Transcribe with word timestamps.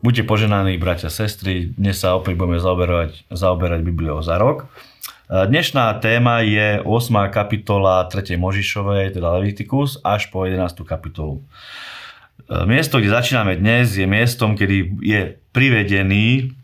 Buďte 0.00 0.24
poženaní, 0.24 0.80
bratia 0.80 1.12
sestry. 1.12 1.76
Dnes 1.76 2.00
sa 2.00 2.16
opäť 2.16 2.32
budeme 2.40 2.56
zaoberať, 2.56 3.28
zaoberať 3.28 3.84
Bibliou 3.84 4.24
za 4.24 4.40
rok. 4.40 4.64
Dnešná 5.28 5.92
téma 6.00 6.40
je 6.40 6.80
8. 6.80 6.88
kapitola 7.28 8.08
3. 8.08 8.32
Možišovej, 8.40 9.20
teda 9.20 9.28
Leviticus, 9.36 10.00
až 10.00 10.32
po 10.32 10.48
11. 10.48 10.88
kapitolu. 10.88 11.44
Miesto, 12.64 12.96
kde 12.96 13.12
začíname 13.12 13.60
dnes, 13.60 13.92
je 13.92 14.08
miestom, 14.08 14.56
kedy 14.56 15.04
je 15.04 15.36
privedený 15.52 16.56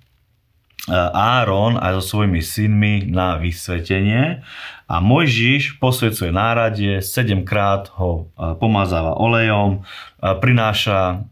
Áron 1.14 1.82
aj 1.82 1.98
so 1.98 2.02
svojimi 2.14 2.38
synmi 2.38 3.10
na 3.10 3.42
vysvetenie 3.42 4.46
a 4.86 4.96
Mojžiš 5.02 5.82
posvedcuje 5.82 6.30
náradie, 6.30 7.02
sedemkrát 7.02 7.90
ho 7.98 8.30
pomazáva 8.62 9.18
olejom, 9.18 9.82
prináša 10.22 11.26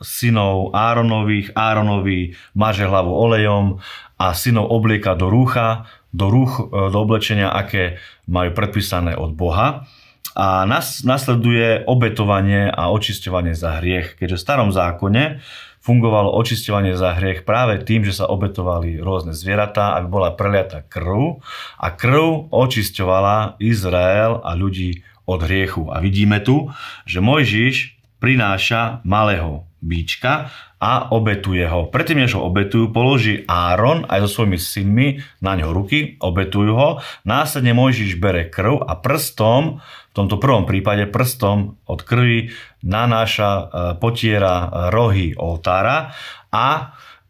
synov 0.00 0.72
Áronových, 0.72 1.52
Áronovi 1.52 2.32
maže 2.56 2.88
hlavu 2.88 3.12
olejom 3.12 3.84
a 4.16 4.32
synov 4.32 4.72
oblieka 4.72 5.12
do 5.12 5.28
rúcha, 5.28 5.84
do 6.12 6.28
rúch, 6.28 6.60
e, 6.60 6.92
do 6.92 6.98
oblečenia, 7.00 7.50
aké 7.50 7.98
majú 8.28 8.52
predpísané 8.52 9.16
od 9.16 9.32
Boha. 9.34 9.88
A 10.32 10.64
nas, 10.64 11.04
nasleduje 11.04 11.84
obetovanie 11.84 12.68
a 12.72 12.88
očisťovanie 12.88 13.52
za 13.52 13.80
hriech, 13.80 14.16
keďže 14.16 14.40
v 14.40 14.44
starom 14.44 14.70
zákone 14.72 15.44
fungovalo 15.82 16.30
očisťovanie 16.38 16.94
za 16.94 17.18
hriech 17.18 17.42
práve 17.42 17.82
tým, 17.82 18.06
že 18.06 18.14
sa 18.14 18.30
obetovali 18.30 19.02
rôzne 19.02 19.34
zvieratá, 19.34 19.98
aby 19.98 20.06
bola 20.06 20.30
preliata 20.32 20.86
krv 20.86 21.42
a 21.76 21.90
krv 21.90 22.48
očisťovala 22.54 23.58
Izrael 23.58 24.38
a 24.40 24.54
ľudí 24.54 25.02
od 25.26 25.42
hriechu. 25.42 25.90
A 25.90 25.98
vidíme 25.98 26.38
tu, 26.38 26.70
že 27.02 27.18
Mojžiš 27.18 27.98
prináša 28.22 29.02
malého 29.02 29.66
bíčka 29.82 30.48
a 30.78 31.12
obetuje 31.12 31.66
ho. 31.66 31.90
Predtým, 31.90 32.24
než 32.24 32.38
ho 32.38 32.46
obetujú, 32.46 32.90
položí 32.94 33.42
Áron 33.46 34.06
aj 34.06 34.26
so 34.26 34.40
svojimi 34.40 34.58
synmi 34.58 35.08
na 35.42 35.58
ňo 35.58 35.74
ruky, 35.74 36.16
obetujú 36.22 36.72
ho. 36.74 36.90
Následne 37.26 37.76
Mojžiš 37.76 38.18
bere 38.18 38.48
krv 38.48 38.82
a 38.86 38.98
prstom, 38.98 39.82
v 39.82 40.14
tomto 40.14 40.42
prvom 40.42 40.64
prípade 40.64 41.06
prstom 41.10 41.78
od 41.86 42.00
krvi 42.02 42.50
nanáša, 42.82 43.50
e, 43.50 43.64
potiera 44.00 44.88
rohy 44.90 45.38
oltára 45.38 46.14
a 46.50 46.66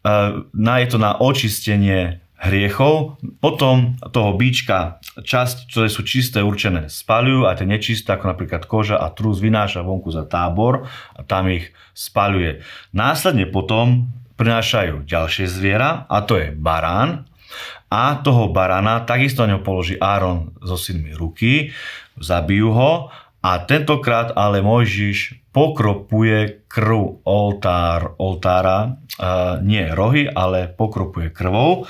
e, 0.01 0.81
je 0.81 0.87
to 0.89 0.97
na 0.97 1.21
očistenie 1.21 2.22
hriechov. 2.43 3.23
Potom 3.39 3.95
toho 4.11 4.35
bíčka 4.35 4.99
časť, 5.15 5.71
ktoré 5.71 5.87
sú 5.87 6.03
čisté, 6.03 6.43
určené, 6.43 6.91
spalujú 6.91 7.47
a 7.47 7.55
tie 7.55 7.63
nečisté, 7.63 8.13
ako 8.13 8.35
napríklad 8.35 8.67
koža 8.67 8.99
a 8.99 9.07
trus, 9.15 9.39
vynáša 9.39 9.81
vonku 9.81 10.11
za 10.11 10.27
tábor 10.27 10.91
a 11.15 11.21
tam 11.23 11.47
ich 11.47 11.71
spaluje. 11.95 12.59
Následne 12.91 13.47
potom 13.47 14.11
prinášajú 14.35 15.07
ďalšie 15.07 15.47
zviera 15.47 16.03
a 16.11 16.19
to 16.25 16.35
je 16.41 16.51
barán 16.51 17.29
a 17.93 18.17
toho 18.25 18.49
barana 18.49 19.05
takisto 19.05 19.45
ňo 19.45 19.61
položí 19.61 19.93
Áron 20.01 20.57
so 20.65 20.73
synmi 20.73 21.13
ruky, 21.13 21.69
zabijú 22.17 22.73
ho 22.73 23.13
a 23.45 23.51
tentokrát 23.61 24.33
ale 24.33 24.65
Mojžiš 24.65 25.37
pokropuje 25.53 26.65
krv 26.65 27.21
oltár, 27.29 28.17
oltára, 28.17 28.97
nie 29.61 29.85
rohy, 29.93 30.25
ale 30.25 30.65
pokropuje 30.73 31.29
krvou 31.29 31.85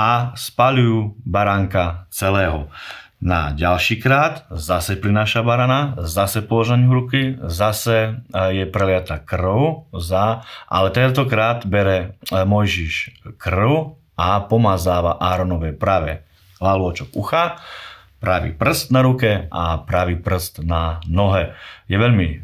a 0.00 0.32
spalujú 0.32 1.20
baránka 1.28 2.08
celého. 2.08 2.72
Na 3.20 3.52
ďalší 3.52 4.00
krát 4.00 4.48
zase 4.48 4.96
prináša 4.96 5.44
barana, 5.44 5.92
zase 6.00 6.40
položenie 6.40 6.88
ruky, 6.88 7.36
zase 7.44 8.24
e, 8.32 8.56
je 8.56 8.64
preliata 8.64 9.20
krv, 9.20 9.92
za, 9.92 10.40
ale 10.72 10.88
tentokrát 10.88 11.68
bere 11.68 12.16
e, 12.32 12.40
Mojžiš 12.48 13.20
krv 13.36 14.00
a 14.16 14.40
pomazáva 14.40 15.20
Áronové 15.20 15.76
pravé 15.76 16.24
lalôčok 16.64 17.12
ucha, 17.12 17.60
pravý 18.24 18.56
prst 18.56 18.88
na 18.88 19.04
ruke 19.04 19.52
a 19.52 19.84
pravý 19.84 20.16
prst 20.16 20.64
na 20.64 21.04
nohe. 21.04 21.52
Je 21.92 22.00
veľmi 22.00 22.40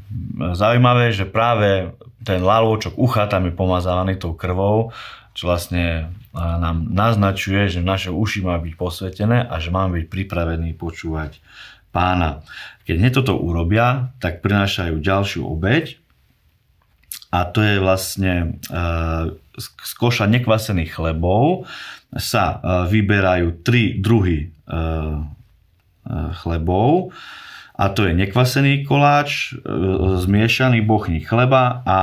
zaujímavé, 0.53 1.09
že 1.17 1.25
práve 1.25 1.97
ten 2.21 2.45
lalôčok 2.45 3.01
ucha 3.01 3.25
tam 3.33 3.49
je 3.49 3.57
pomazávaný 3.57 4.21
tou 4.21 4.37
krvou, 4.37 4.93
čo 5.37 5.53
vlastne 5.53 6.17
nám 6.33 6.89
naznačuje, 6.89 7.69
že 7.69 7.85
naše 7.85 8.09
uši 8.09 8.41
má 8.41 8.57
byť 8.57 8.75
posvetené 8.81 9.45
a 9.45 9.61
že 9.61 9.69
máme 9.69 10.01
byť 10.01 10.07
pripravení 10.09 10.73
počúvať 10.73 11.45
pána. 11.93 12.41
Keď 12.89 12.95
hneď 12.97 13.13
toto 13.21 13.37
urobia, 13.37 14.17
tak 14.17 14.41
prinášajú 14.41 14.97
ďalšiu 14.97 15.45
obeď 15.45 16.01
a 17.37 17.45
to 17.45 17.61
je 17.61 17.77
vlastne 17.77 18.33
e, 18.33 18.47
z 19.61 19.93
koša 20.01 20.25
nekvasených 20.25 20.97
chlebov 20.97 21.69
sa 22.17 22.45
e, 22.49 22.57
vyberajú 22.89 23.61
tri 23.61 23.99
druhy 24.01 24.39
e, 24.41 24.47
chlebov 26.41 27.13
a 27.77 27.85
to 27.93 28.09
je 28.09 28.17
nekvasený 28.17 28.89
koláč, 28.89 29.53
zmiešaný 30.25 30.81
bochní 30.81 31.21
chleba 31.21 31.85
a 31.85 31.99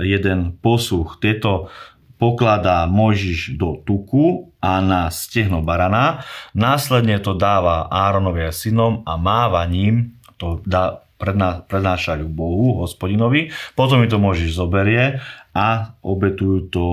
jeden 0.00 0.58
posuch. 0.58 1.22
Tieto 1.22 1.70
pokladá 2.16 2.86
Mojžiš 2.86 3.58
do 3.58 3.80
tuku 3.82 4.54
a 4.62 4.80
na 4.80 5.12
stehno 5.12 5.60
barana. 5.60 6.24
Následne 6.56 7.20
to 7.20 7.36
dáva 7.36 7.90
Áronovi 7.90 8.48
a 8.48 8.52
synom 8.54 9.04
a 9.04 9.18
máva 9.20 9.66
ním, 9.68 10.16
to 10.40 10.62
dá, 10.64 11.04
predná, 11.20 11.62
prednášajú 11.66 12.26
Bohu, 12.30 12.80
hospodinovi. 12.82 13.52
Potom 13.76 14.00
mi 14.00 14.08
to 14.08 14.22
Mojžiš 14.22 14.56
zoberie 14.56 15.20
a 15.54 15.94
obetujú 16.00 16.70
to 16.70 16.86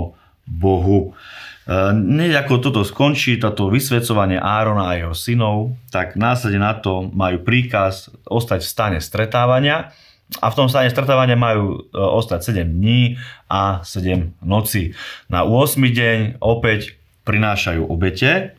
Bohu. 0.45 1.15
E, 1.63 2.35
ako 2.35 2.53
toto 2.59 2.81
skončí, 2.83 3.39
toto 3.39 3.71
vysvedcovanie 3.71 4.35
Árona 4.35 4.91
a 4.91 4.97
jeho 4.99 5.15
synov, 5.15 5.77
tak 5.93 6.19
následne 6.19 6.59
na 6.59 6.73
to 6.75 7.07
majú 7.07 7.41
príkaz 7.45 8.11
ostať 8.27 8.59
v 8.61 8.71
stane 8.71 8.99
stretávania 8.99 9.95
a 10.39 10.47
v 10.47 10.55
tom 10.55 10.71
stane 10.71 10.87
stretávania 10.87 11.35
majú 11.35 11.91
e, 11.91 11.99
ostať 11.99 12.63
7 12.63 12.71
dní 12.71 13.19
a 13.51 13.83
7 13.83 14.39
noci. 14.47 14.95
Na 15.27 15.43
8 15.43 15.75
deň 15.75 16.39
opäť 16.39 16.95
prinášajú 17.27 17.83
obete 17.83 18.55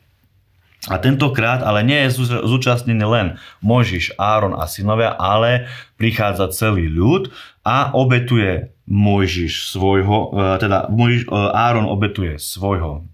a 0.90 0.98
tentokrát 0.98 1.62
ale 1.62 1.86
nie 1.86 2.06
je 2.06 2.26
zúčastnený 2.42 3.06
len 3.06 3.26
Možiš, 3.62 4.18
Áron 4.18 4.58
a 4.58 4.66
synovia, 4.66 5.14
ale 5.14 5.70
prichádza 5.94 6.50
celý 6.50 6.90
ľud 6.90 7.30
a 7.62 7.94
obetuje 7.94 8.74
Mojžiš 8.90 9.70
svojho, 9.70 10.34
e, 10.34 10.58
teda 10.58 10.90
Mojžiš, 10.90 11.22
e, 11.26 11.30
Áron 11.54 11.86
obetuje 11.86 12.34
svojho 12.42 13.06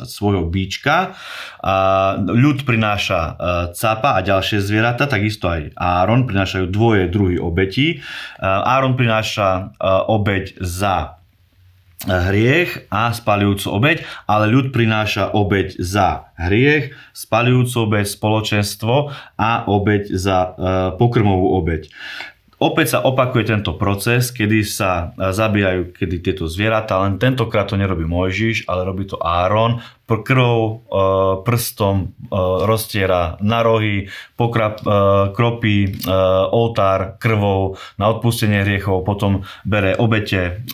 svojho 0.00 0.48
bíčka. 0.48 1.12
Ľud 2.16 2.64
prináša 2.64 3.20
e, 3.20 3.32
capa 3.76 4.16
a 4.16 4.24
ďalšie 4.24 4.64
zvieratá, 4.64 5.04
takisto 5.04 5.52
aj 5.52 5.76
Áron 5.76 6.24
prinášajú 6.24 6.66
dvoje 6.72 7.12
druhy 7.12 7.36
obetí. 7.36 7.88
E, 7.92 8.08
Áron 8.48 8.96
prináša 8.96 9.48
e, 9.52 9.84
obeť 10.08 10.56
za 10.64 11.21
hriech 12.06 12.90
a 12.90 13.14
spalujúcu 13.14 13.66
obeď, 13.70 13.96
ale 14.26 14.50
ľud 14.50 14.74
prináša 14.74 15.30
obeď 15.30 15.78
za 15.78 16.34
hriech, 16.34 16.94
spalujúcu 17.14 17.76
obeď, 17.86 18.06
spoločenstvo 18.10 19.14
a 19.38 19.50
obeď 19.70 20.10
za 20.14 20.56
pokrmovú 20.98 21.54
obeď. 21.58 21.92
Opäť 22.62 22.94
sa 22.94 23.02
opakuje 23.02 23.50
tento 23.50 23.74
proces, 23.74 24.30
kedy 24.30 24.62
sa 24.62 25.10
e, 25.18 25.34
zabíjajú 25.34 25.90
kedy 25.98 26.22
tieto 26.22 26.46
zvieratá, 26.46 27.02
len 27.02 27.18
tentokrát 27.18 27.66
to 27.66 27.74
nerobí 27.74 28.06
Mojžiš, 28.06 28.70
ale 28.70 28.86
robí 28.86 29.10
to 29.10 29.18
Áron. 29.18 29.82
Krvou, 30.12 30.60
e, 30.62 31.00
prstom 31.42 31.96
e, 32.04 32.06
roztiera 32.62 33.34
na 33.42 33.64
rohy, 33.66 34.12
pokrap, 34.36 34.84
kropí 35.32 36.04
oltár 36.52 37.16
krvou 37.16 37.80
na 37.96 38.12
odpustenie 38.12 38.60
hriechov, 38.60 39.08
potom 39.08 39.40
bere 39.64 39.96
obete 39.96 40.68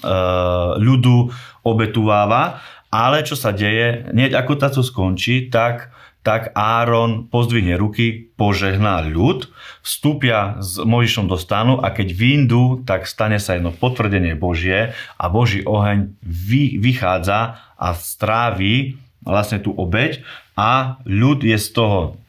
ľudu, 0.74 1.30
obetuváva. 1.62 2.58
Ale 2.90 3.22
čo 3.22 3.38
sa 3.38 3.54
deje, 3.54 4.10
hneď 4.10 4.34
ako 4.34 4.52
táto 4.58 4.82
skončí, 4.82 5.54
tak 5.54 5.94
tak 6.28 6.52
Áron 6.52 7.32
pozdvihne 7.32 7.80
ruky, 7.80 8.28
požehná 8.36 9.00
ľud, 9.00 9.48
vstúpia 9.80 10.60
s 10.60 10.76
Možišom 10.76 11.24
do 11.24 11.40
stanu 11.40 11.80
a 11.80 11.88
keď 11.88 12.12
vyndú, 12.12 12.84
tak 12.84 13.08
stane 13.08 13.40
sa 13.40 13.56
jedno 13.56 13.72
potvrdenie 13.72 14.36
Božie 14.36 14.92
a 15.16 15.24
Boží 15.32 15.64
oheň 15.64 16.12
vy, 16.20 16.76
vychádza 16.84 17.56
a 17.80 17.96
stráví 17.96 19.00
vlastne 19.24 19.56
tú 19.64 19.72
obeď 19.72 20.20
a 20.52 21.00
ľud 21.08 21.40
je 21.40 21.56
z 21.56 21.68
toho 21.72 22.20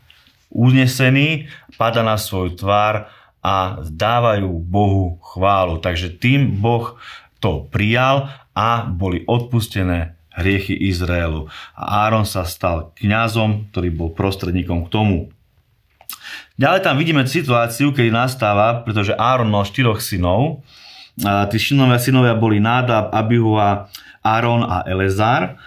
unesený, 0.47 1.51
pada 1.75 1.99
na 1.99 2.15
svoju 2.15 2.55
tvár 2.55 3.11
a 3.43 3.83
dávajú 3.83 4.47
Bohu 4.63 5.19
chválu. 5.19 5.75
Takže 5.83 6.15
tým 6.15 6.55
Boh 6.55 6.95
to 7.43 7.67
prijal 7.67 8.31
a 8.55 8.87
boli 8.87 9.27
odpustené 9.27 10.18
hriechy 10.39 10.73
Izraelu. 10.87 11.51
A 11.75 12.07
Áron 12.07 12.23
sa 12.23 12.47
stal 12.47 12.95
kňazom, 12.95 13.69
ktorý 13.69 13.91
bol 13.91 14.09
prostredníkom 14.15 14.87
k 14.87 14.91
tomu. 14.91 15.17
Ďalej 16.55 16.81
tam 16.83 16.95
vidíme 16.97 17.27
situáciu, 17.27 17.91
kedy 17.91 18.09
nastáva, 18.09 18.81
pretože 18.81 19.15
Áron 19.15 19.51
mal 19.51 19.67
štyroch 19.67 19.99
synov 19.99 20.63
tí 21.23 21.57
synovia, 21.59 21.99
synovia 21.99 22.35
boli 22.35 22.63
Nádab, 22.63 23.11
Abihua, 23.11 23.91
Áron 24.23 24.63
a 24.63 24.87
Elezar. 24.87 25.59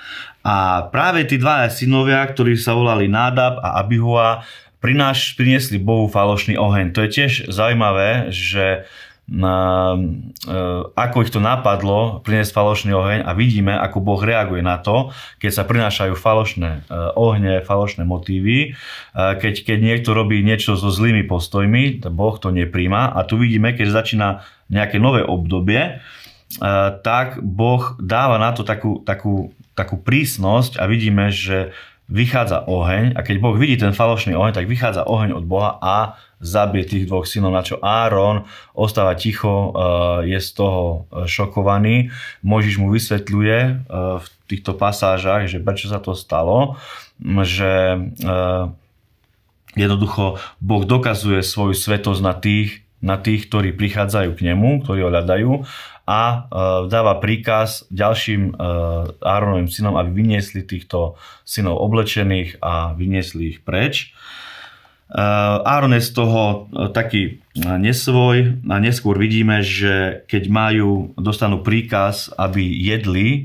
A 0.42 0.88
práve 0.90 1.22
tí 1.28 1.38
dva 1.38 1.70
synovia, 1.70 2.24
ktorí 2.26 2.58
sa 2.58 2.74
volali 2.74 3.06
Nádab 3.06 3.62
a 3.62 3.78
Abihua, 3.78 4.42
prináš, 4.82 5.38
priniesli 5.38 5.78
Bohu 5.78 6.10
falošný 6.10 6.58
oheň. 6.58 6.90
To 6.96 7.06
je 7.06 7.10
tiež 7.14 7.32
zaujímavé, 7.52 8.34
že 8.34 8.88
na, 9.30 9.94
e, 10.44 10.52
ako 10.98 11.22
ich 11.22 11.30
to 11.30 11.38
napadlo 11.38 12.20
priniesť 12.26 12.52
falošný 12.52 12.90
oheň 12.90 13.20
a 13.22 13.30
vidíme, 13.38 13.70
ako 13.70 14.02
Boh 14.02 14.19
reaguje 14.19 14.60
na 14.60 14.82
to, 14.82 15.14
keď 15.38 15.50
sa 15.50 15.64
prinášajú 15.64 16.14
falošné 16.19 16.70
e, 16.70 16.80
ohne, 17.14 17.62
falošné 17.62 18.02
motívy. 18.02 18.58
E, 18.58 18.69
keď, 19.14 19.54
keď 19.62 19.78
niekto 19.78 20.10
robí 20.12 20.42
niečo 20.42 20.74
so 20.74 20.90
zlými 20.90 21.22
postojmi, 21.30 22.02
Boh 22.10 22.34
to 22.36 22.50
nepríjma 22.50 23.14
a 23.14 23.22
tu 23.22 23.38
vidíme, 23.38 23.72
keď 23.72 23.88
začína 23.94 24.28
nejaké 24.69 24.98
nové 24.98 25.22
obdobie, 25.22 26.02
tak 27.00 27.40
Boh 27.40 27.96
dáva 27.96 28.36
na 28.36 28.52
to 28.52 28.60
takú, 28.60 29.00
takú, 29.08 29.56
takú 29.72 29.96
prísnosť 29.96 30.76
a 30.76 30.84
vidíme, 30.84 31.32
že 31.32 31.72
vychádza 32.12 32.68
oheň 32.68 33.16
a 33.16 33.24
keď 33.24 33.36
Boh 33.40 33.56
vidí 33.56 33.80
ten 33.80 33.96
falošný 33.96 34.36
oheň, 34.36 34.52
tak 34.52 34.68
vychádza 34.68 35.08
oheň 35.08 35.32
od 35.32 35.48
Boha 35.48 35.80
a 35.80 36.20
zabije 36.44 36.84
tých 36.84 37.04
dvoch 37.08 37.24
synov, 37.24 37.56
na 37.56 37.64
čo 37.64 37.80
Áron 37.80 38.44
ostáva 38.76 39.16
ticho, 39.16 39.72
eh, 39.72 40.36
je 40.36 40.38
z 40.42 40.50
toho 40.52 41.08
eh, 41.08 41.24
šokovaný. 41.24 42.12
Možiš 42.44 42.76
mu 42.76 42.92
vysvetľuje 42.92 43.58
eh, 43.64 43.74
v 44.20 44.26
týchto 44.50 44.76
pasážach, 44.76 45.48
že 45.48 45.64
prečo 45.64 45.88
sa 45.88 45.96
to 46.02 46.12
stalo, 46.12 46.76
že 47.24 47.96
jednoducho 49.72 50.36
Boh 50.60 50.84
dokazuje 50.84 51.40
svoju 51.40 51.72
svetosť 51.72 52.20
na 52.20 52.34
tých, 52.36 52.84
na 53.02 53.19
tých, 53.19 53.50
ktorí 53.50 53.75
prichádzajú 53.75 54.31
k 54.38 54.44
nemu, 54.54 54.87
ktorí 54.87 55.02
ho 55.02 55.10
hľadajú 55.10 55.50
a 56.06 56.46
dáva 56.87 57.19
príkaz 57.22 57.87
ďalším 57.90 58.54
Áronovým 59.22 59.70
synom, 59.70 59.94
aby 59.99 60.10
vyniesli 60.22 60.62
týchto 60.66 61.19
synov 61.43 61.82
oblečených 61.82 62.62
a 62.62 62.94
vyniesli 62.94 63.54
ich 63.54 63.58
preč. 63.62 64.14
Áron 65.12 65.93
je 65.93 66.00
z 66.00 66.10
toho 66.16 66.43
e, 66.72 66.88
taký 66.88 67.22
e, 67.28 67.32
nesvoj 67.60 68.64
a 68.64 68.76
neskôr 68.81 69.20
vidíme, 69.20 69.60
že 69.60 70.25
keď 70.25 70.43
majú, 70.48 71.12
dostanú 71.20 71.60
príkaz, 71.60 72.32
aby 72.32 72.64
jedli 72.64 73.28
e, 73.28 73.40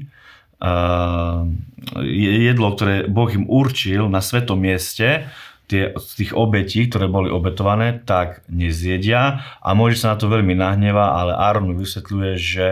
jedlo, 2.48 2.72
ktoré 2.72 3.12
Boh 3.12 3.28
im 3.28 3.52
určil 3.52 4.08
na 4.08 4.24
svetom 4.24 4.64
mieste, 4.64 5.28
tie, 5.68 5.84
z 5.96 6.12
tých 6.24 6.32
obetí, 6.34 6.88
ktoré 6.88 7.12
boli 7.12 7.28
obetované, 7.28 8.00
tak 8.04 8.42
nezjedia. 8.48 9.44
A 9.60 9.70
môže 9.76 10.00
sa 10.00 10.16
na 10.16 10.18
to 10.18 10.32
veľmi 10.32 10.56
nahneva, 10.56 11.20
ale 11.20 11.36
Áron 11.36 11.76
vysvetľuje, 11.76 12.32
že 12.40 12.68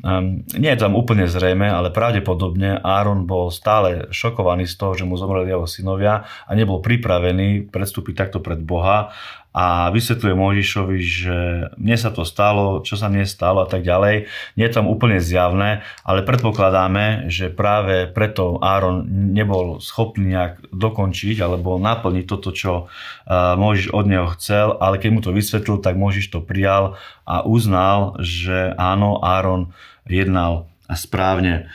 Um, 0.00 0.48
nie 0.56 0.72
je 0.72 0.80
tam 0.80 0.96
úplne 0.96 1.28
zrejme, 1.28 1.68
ale 1.68 1.92
pravdepodobne 1.92 2.80
Áron 2.80 3.28
bol 3.28 3.52
stále 3.52 4.08
šokovaný 4.08 4.64
z 4.64 4.80
toho, 4.80 4.96
že 4.96 5.04
mu 5.04 5.20
zomreli 5.20 5.52
jeho 5.52 5.68
synovia 5.68 6.24
a 6.48 6.50
nebol 6.56 6.80
pripravený 6.80 7.68
predstúpiť 7.68 8.14
takto 8.16 8.40
pred 8.40 8.64
Boha 8.64 9.12
a 9.50 9.90
vysvetľuje 9.90 10.34
Mojžišovi, 10.38 10.98
že 11.02 11.38
mne 11.74 11.96
sa 11.98 12.14
to 12.14 12.22
stalo, 12.22 12.86
čo 12.86 12.94
sa 12.94 13.10
mne 13.10 13.26
stalo 13.26 13.66
a 13.66 13.68
tak 13.68 13.82
ďalej. 13.82 14.30
Nie 14.54 14.70
je 14.70 14.74
tam 14.78 14.86
úplne 14.86 15.18
zjavné, 15.18 15.82
ale 16.06 16.22
predpokladáme, 16.22 17.26
že 17.26 17.50
práve 17.50 18.06
preto 18.06 18.62
Áron 18.62 19.02
nebol 19.34 19.82
schopný 19.82 20.38
nejak 20.38 20.70
dokončiť 20.70 21.42
alebo 21.42 21.82
naplniť 21.82 22.24
toto, 22.30 22.54
čo 22.54 22.86
Mojžiš 23.30 23.90
od 23.90 24.06
neho 24.06 24.30
chcel, 24.38 24.78
ale 24.78 25.02
keď 25.02 25.10
mu 25.10 25.20
to 25.22 25.34
vysvetlil, 25.34 25.82
tak 25.82 25.98
Mojžiš 25.98 26.30
to 26.30 26.38
prijal 26.46 26.94
a 27.26 27.42
uznal, 27.42 28.22
že 28.22 28.70
áno, 28.78 29.18
Áron 29.18 29.74
jednal 30.06 30.70
správne. 30.86 31.66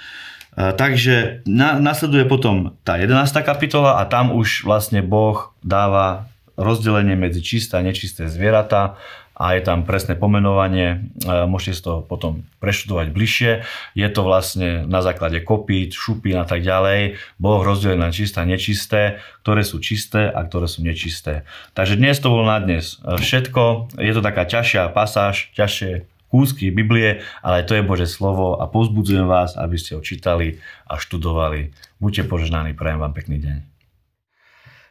Takže 0.56 1.44
nasleduje 1.84 2.24
potom 2.24 2.80
tá 2.88 2.96
11. 2.96 3.20
kapitola 3.44 4.00
a 4.00 4.08
tam 4.08 4.32
už 4.32 4.64
vlastne 4.64 5.04
Boh 5.04 5.52
dáva 5.60 6.32
rozdelenie 6.56 7.20
medzi 7.20 7.44
čisté 7.44 7.78
a 7.78 7.86
nečisté 7.86 8.32
zvieratá 8.32 9.00
a 9.36 9.52
je 9.60 9.68
tam 9.68 9.84
presné 9.84 10.16
pomenovanie, 10.16 11.12
môžete 11.28 11.74
si 11.76 11.82
to 11.84 12.00
potom 12.08 12.48
preštudovať 12.64 13.12
bližšie. 13.12 13.52
Je 13.92 14.08
to 14.08 14.24
vlastne 14.24 14.88
na 14.88 15.04
základe 15.04 15.44
kopít, 15.44 15.92
šupín 15.92 16.40
a 16.40 16.48
tak 16.48 16.64
ďalej. 16.64 17.20
Boh 17.36 17.60
rozdelil 17.60 18.00
na 18.00 18.16
čisté 18.16 18.40
a 18.40 18.48
nečisté, 18.48 19.20
ktoré 19.44 19.68
sú 19.68 19.84
čisté 19.84 20.32
a 20.32 20.40
ktoré 20.48 20.72
sú 20.72 20.88
nečisté. 20.88 21.44
Takže 21.76 22.00
dnes 22.00 22.16
to 22.24 22.32
bolo 22.32 22.48
na 22.48 22.64
dnes 22.64 23.04
všetko. 23.04 23.92
Je 24.00 24.16
to 24.16 24.24
taká 24.24 24.48
ťažšia 24.48 24.96
pasáž, 24.96 25.52
ťažšie 25.52 26.08
kúsky 26.32 26.72
Biblie, 26.72 27.20
ale 27.44 27.68
to 27.68 27.76
je 27.76 27.84
Bože 27.84 28.08
slovo 28.08 28.56
a 28.56 28.72
pozbudzujem 28.72 29.28
vás, 29.28 29.60
aby 29.60 29.76
ste 29.76 30.00
ho 30.00 30.02
čítali 30.04 30.64
a 30.88 30.96
študovali. 30.96 31.76
Buďte 32.00 32.24
požehnaní, 32.24 32.72
prajem 32.72 33.04
vám 33.04 33.12
pekný 33.12 33.44
deň. 33.44 33.75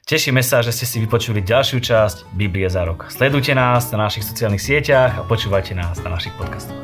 Tešíme 0.04 0.44
sa, 0.44 0.60
že 0.60 0.68
ste 0.68 0.84
si 0.84 1.00
vypočuli 1.00 1.40
ďalšiu 1.40 1.80
časť 1.80 2.36
Biblie 2.36 2.68
za 2.68 2.84
rok. 2.84 3.08
Sledujte 3.08 3.56
nás 3.56 3.88
na 3.88 4.04
našich 4.04 4.28
sociálnych 4.28 4.60
sieťach 4.60 5.16
a 5.16 5.24
počúvajte 5.24 5.72
nás 5.72 5.96
na 6.04 6.12
našich 6.12 6.36
podcastoch. 6.36 6.76